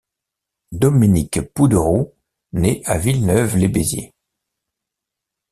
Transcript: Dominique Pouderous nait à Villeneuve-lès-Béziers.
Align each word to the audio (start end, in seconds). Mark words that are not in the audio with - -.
Dominique 0.71 1.41
Pouderous 1.53 2.15
nait 2.53 2.81
à 2.85 2.97
Villeneuve-lès-Béziers. 2.97 4.15